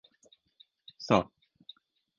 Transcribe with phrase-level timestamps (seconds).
[0.97, 1.25] สด